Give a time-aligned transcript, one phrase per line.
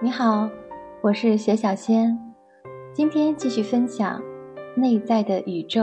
[0.00, 0.48] 你好，
[1.00, 2.16] 我是雪小仙，
[2.92, 4.22] 今天继续分享
[4.80, 5.80] 《内在的宇宙》，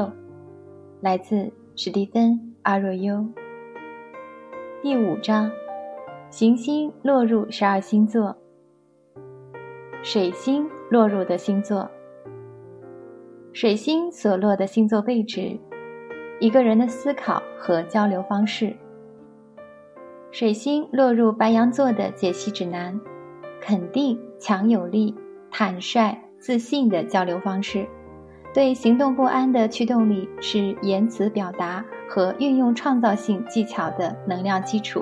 [1.01, 2.31] 来自史蒂芬·
[2.61, 3.27] 阿若优。
[4.81, 5.51] 第五章：
[6.29, 8.33] 行星落入十二星座。
[10.01, 11.91] 水星落入的星座，
[13.51, 15.59] 水星所落的星座位置，
[16.39, 18.73] 一个人的思考和交流方式。
[20.31, 22.97] 水星落入白羊座的解析指南。
[23.67, 25.15] 肯定、强有力、
[25.49, 27.87] 坦率、自信的交流方式，
[28.53, 35.01] 对行动不安的驱动力是言辞表达和运用创造性技巧的能量基础。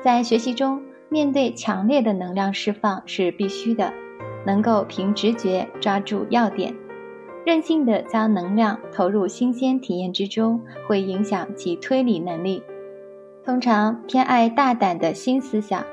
[0.00, 3.92] 在学习中，面对强烈的能量释放是必须的，
[4.46, 6.72] 能够凭直觉抓住要点，
[7.44, 12.62] 任性的将能量投入新鲜体验之中，会影响其推理能力。
[13.44, 15.84] 通常偏爱大胆的新思想。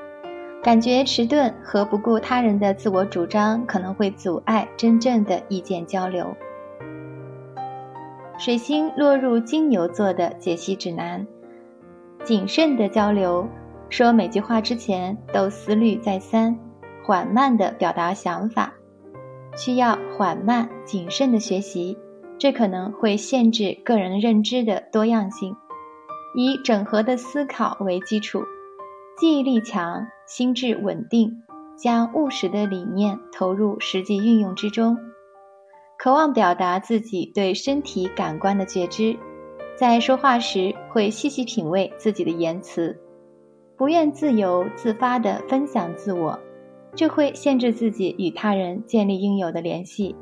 [0.62, 6.36] 感觉迟钝和不顾他人的自我主张可能会阻碍真正的意见交流。
[8.38, 11.26] 水星落入金牛座的解析指南：
[12.24, 13.48] 谨慎的交流，
[13.88, 16.58] 说每句话之前都思虑再三，
[17.06, 18.74] 缓慢地表达想法，
[19.56, 21.96] 需要缓慢谨慎的学习，
[22.38, 25.56] 这可能会限制个人认知的多样性。
[26.34, 28.42] 以整合的思考为基础，
[29.20, 30.08] 记忆力强。
[30.26, 31.42] 心智稳定，
[31.76, 34.96] 将务实的理念投入实际运用之中，
[35.98, 39.18] 渴望表达自己对身体感官的觉知，
[39.76, 42.98] 在说话时会细细品味自己的言辞，
[43.76, 46.38] 不愿自由自发地分享自我，
[46.94, 50.16] 这会限制自己与他人建立应有的联系。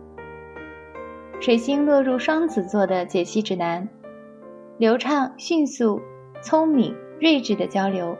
[1.39, 3.89] 水星落入双子座的解析指南：
[4.77, 6.01] 流畅、迅速、
[6.43, 8.19] 聪明、睿智的交流。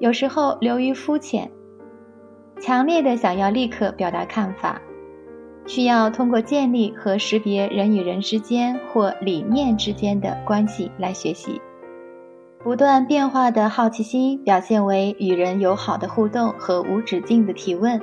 [0.00, 1.50] 有时候流于肤浅，
[2.60, 4.80] 强烈的想要立刻表达看法，
[5.66, 11.60] 需要通过建立和识别人与人之间或理念之间的关系来学习。
[12.62, 18.00] 不断变化的好奇心表现为与人友好的互动和无止境的提问，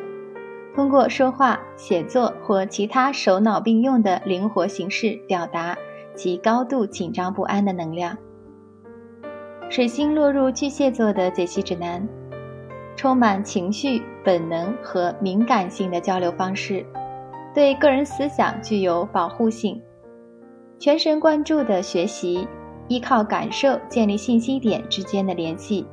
[0.75, 5.78] 通过说话、写作或其他手脑并用的灵活形式表达
[6.13, 8.17] 其高度紧张不安的能量。
[9.69, 12.07] 水星落入巨蟹座的解析指南：
[12.95, 16.85] 充满情绪、本能和敏感性的交流方式，
[17.53, 19.81] 对个人思想具有保护性。
[20.77, 22.47] 全神贯注的学习，
[22.87, 25.85] 依靠感受建立信息点之间的联系，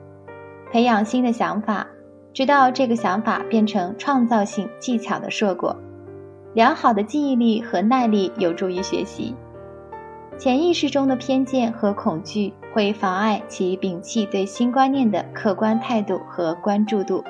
[0.70, 1.86] 培养新的想法，
[2.32, 5.74] 直到这个想法变成创造性技巧的硕果。
[6.54, 9.34] 良好的记忆力和耐力有助于学习。
[10.36, 17.22] 潜意识中的偏见和恐惧会妨碍其摒弃对新观念的客观态度和关注度。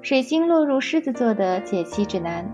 [0.00, 2.50] 水星落入狮子座的解析指南：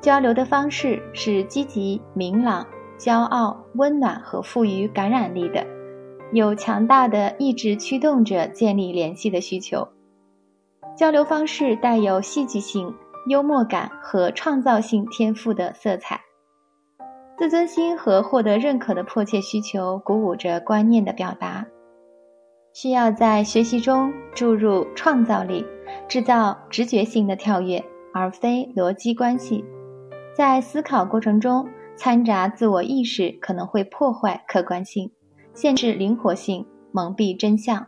[0.00, 2.66] 交流的方式是积极、明朗、
[2.98, 5.64] 骄傲、温暖和富于感染力的，
[6.32, 9.86] 有强大的意志驱动着建立联系的需求。
[10.96, 12.92] 交流方式带有戏剧性、
[13.28, 16.20] 幽默感和创造性天赋的色彩。
[17.38, 21.64] 自尊心和获得认可的迫切需求鼓舞着观念的表达，
[22.74, 25.64] 需要在学习中注入创造力，
[26.08, 29.64] 制造直觉性的跳跃，而非逻辑关系。
[30.34, 35.12] 在思考过程中掺杂自我意识，可能会破坏客观性，
[35.54, 37.86] 限制灵活性，蒙蔽真相。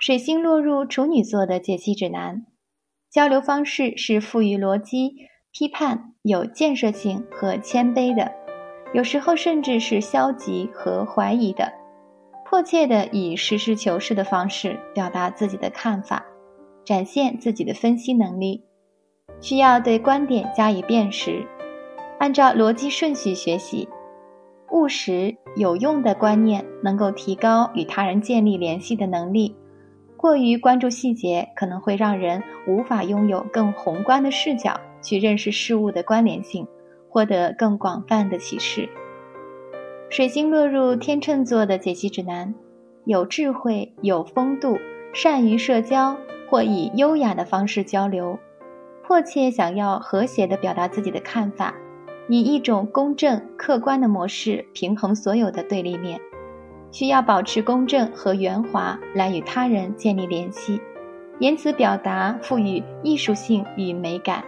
[0.00, 2.44] 水星落入处女座的解析指南：
[3.08, 5.12] 交流方式是赋予逻辑。
[5.58, 8.30] 批判有建设性和谦卑的，
[8.92, 11.72] 有时候甚至是消极和怀疑的，
[12.44, 16.22] 迫切的以实事求是的方式表达自己的看法，
[16.84, 18.62] 展现自己的分析能力，
[19.40, 21.42] 需要对观点加以辨识，
[22.18, 23.88] 按照逻辑顺序学习，
[24.72, 29.56] 务实有用的观念能够提高与他人建立联系的能力，
[30.18, 34.78] 过于关注细节可能会让人无法拥有更宏观的视角。
[35.06, 36.66] 去认识事物的关联性，
[37.08, 38.88] 获得更广泛的启示。
[40.10, 42.52] 水星落入天秤座的解析指南：
[43.04, 44.76] 有智慧、有风度、
[45.14, 46.16] 善于社交
[46.48, 48.36] 或以优雅的方式交流，
[49.06, 51.72] 迫切想要和谐地表达自己的看法，
[52.28, 56.20] 以一种公正、客观的模式平衡所有的对立面。
[56.90, 60.80] 需要保持公正和圆滑来与他人建立联系，
[61.38, 64.42] 言辞表达赋予艺术性与美感。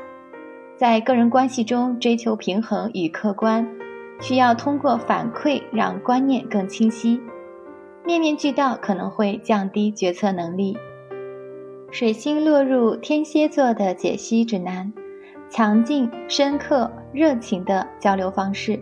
[0.79, 3.67] 在个人关系中追求平衡与客观，
[4.21, 7.21] 需要通过反馈让观念更清晰。
[8.05, 10.79] 面面俱到可能会降低决策能力。
[11.91, 14.93] 水星落入天蝎座的解析指南：
[15.51, 18.79] 强劲、深刻、热情的交流方式，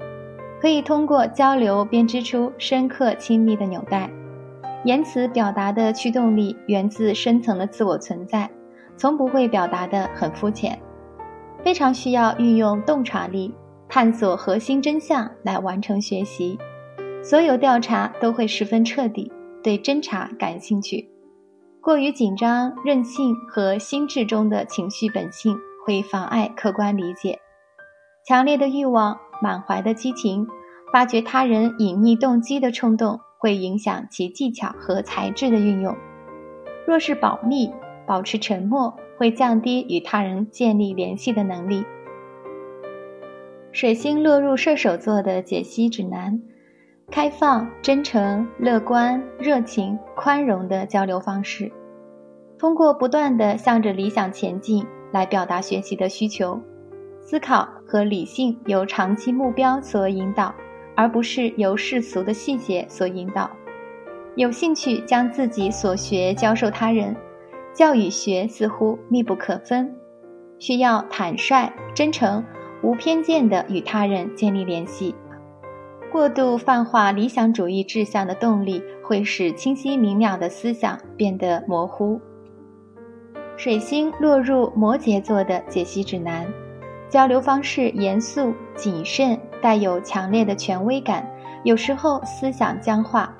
[0.60, 4.10] 可以通过交流编织出深刻亲密的纽带。
[4.84, 8.50] 言辞表达的驱动力源自深层的自我存在，
[8.98, 10.78] 从不会表达的很肤浅，
[11.66, 13.52] 非常需要运用洞察力，
[13.88, 16.56] 探索核心真相来完成学习。
[17.24, 19.32] 所有调查都会十分彻底，
[19.64, 21.10] 对侦查感兴趣。
[21.82, 27.40] 过于紧张、任性和心智中的情绪本性会妨碍客观理解。
[28.24, 30.46] 强烈的欲望、满怀的激情、
[30.92, 35.96] 发掘他人隐秘动机的冲动会影响其技巧和才智的运用。
[36.86, 37.68] 若是保密、
[38.06, 41.84] 保持沉默，会降低与他人建立联系的能力。
[43.72, 46.40] 水星落入射手座的解析指南。
[47.08, 51.70] 开放、真诚、乐观、热情、宽容的交流方式，
[52.58, 56.60] 通过不断的向着理想前进来表达学习的需求。
[57.20, 60.52] 思考和理性由长期目标所引导，
[60.96, 63.48] 而不是由世俗的细节所引导。
[64.34, 67.14] 有兴趣将自己所学教授他人，
[67.76, 69.94] 教与学似乎密不可分。
[70.58, 72.42] 需要坦率、真诚、
[72.82, 75.14] 无偏见的与他人建立联系。
[76.10, 82.18] 过度泛化理想主义志向的动力，会使清晰明了的思想变得模糊。
[83.58, 86.46] 水星落入摩羯座的解析指南：
[87.10, 91.30] 交流方式严肃谨慎，带有强烈的权威感，
[91.64, 93.36] 有时候思想僵化，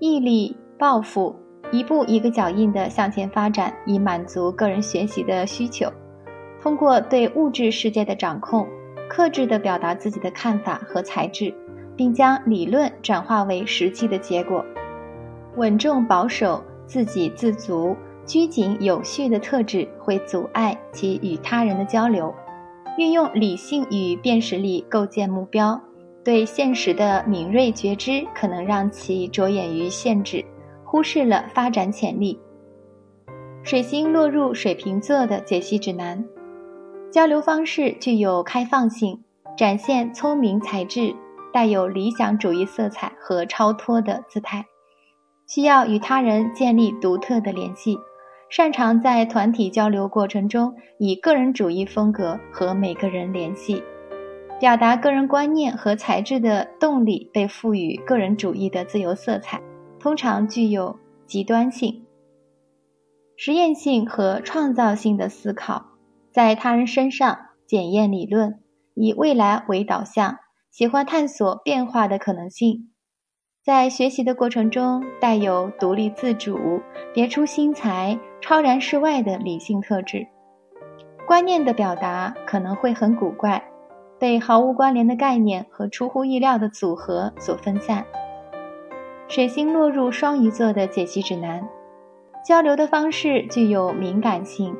[0.00, 1.36] 毅力抱负，
[1.72, 5.90] 一步一个脚印地向前发展，以满足个人学习的需求。
[6.60, 8.66] 通过对物质世界的掌控，
[9.08, 11.54] 克制地表达自己的看法和才智。
[11.96, 14.64] 并将理论转化为实际的结果，
[15.56, 17.94] 稳重保守、自给自足、
[18.24, 22.34] 拘谨有序的特质会阻碍其与他人的交流。
[22.96, 25.78] 运用理性与辨识力构建目标，
[26.24, 30.42] 对现实的敏锐觉知可能让其着眼于限制，
[30.90, 32.36] 忽视了发展潜力。
[33.62, 36.24] 水星落入水瓶座的解析指南：
[37.12, 39.22] 交流方式具有开放性，
[39.56, 41.14] 展现聪明才智。
[41.52, 44.64] 带有理想主义色彩和超脱的姿态，
[45.48, 47.98] 需要与他人建立独特的联系，
[48.48, 53.82] 擅长在团体交流过程中以个人主义风格和每个人联系，
[54.60, 59.60] 表达个人观念和才智的动力被赋予个人主义的自由色彩，
[60.00, 62.06] 通常具有极端性、
[63.36, 65.84] 实验性和创造性的思考，
[66.32, 68.60] 在他人身上检验理论，
[68.94, 70.38] 以未来为导向。
[70.70, 72.92] 喜欢探索变化的可能性，
[73.64, 76.80] 在学习的过程中带有独立自主、
[77.12, 80.28] 别出心裁、超然世外的理性特质。
[81.26, 83.64] 观念的表达可能会很古怪，
[84.20, 88.06] 被毫无关联的概念和出乎意料的组合所分散。
[89.30, 91.62] 水星落入双鱼座的解析指南：
[92.44, 94.74] 交流的方式具有敏感性，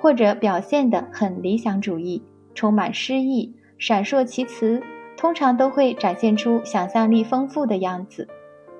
[0.00, 2.22] 或者表现得很理想主义，
[2.54, 4.80] 充满诗意，闪烁其词。
[5.16, 8.28] 通常都会展现出想象力丰富的样子，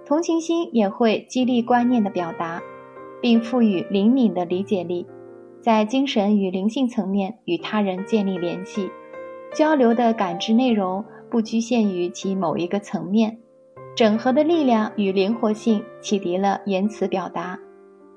[0.04, 2.62] 同情心也会激励观念的表达，
[3.20, 5.08] 并赋予灵敏的理解力，
[5.60, 8.88] 在精神与灵性层面与他人建立联系，
[9.52, 13.38] 交流的感知内容不局限于其某一个层面，
[13.96, 17.58] 整合的力量与灵活性启迪了言辞表达，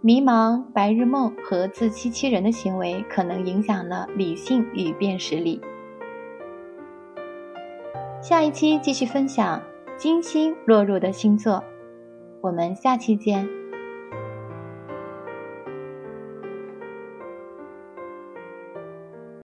[0.01, 5.61] 迷茫、白日梦和自欺欺人的行为可能影响了理性与辨识力。
[8.21, 9.63] 下一期继续分享
[9.97, 11.63] 金星落入的星座，
[12.41, 13.58] 我们下期见。